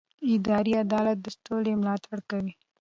[0.33, 2.53] اداري عدالت د سولې ملاتړ کوي